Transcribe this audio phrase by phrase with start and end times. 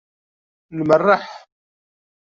[0.77, 1.25] Nmerreḥ.